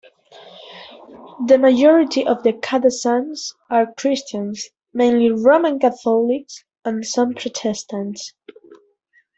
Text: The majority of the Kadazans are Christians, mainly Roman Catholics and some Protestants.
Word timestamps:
The 1.45 1.59
majority 1.59 2.25
of 2.25 2.41
the 2.41 2.53
Kadazans 2.53 3.53
are 3.69 3.93
Christians, 3.93 4.67
mainly 4.95 5.29
Roman 5.29 5.77
Catholics 5.77 6.63
and 6.83 7.05
some 7.05 7.35
Protestants. 7.35 8.33